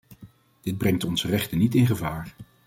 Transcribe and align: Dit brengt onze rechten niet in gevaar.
Dit 0.61 0.77
brengt 0.77 1.03
onze 1.03 1.27
rechten 1.27 1.57
niet 1.57 1.75
in 1.75 1.87
gevaar. 1.87 2.33